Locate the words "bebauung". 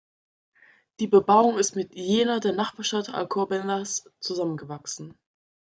1.05-1.59